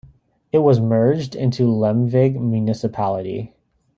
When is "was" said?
0.57-0.79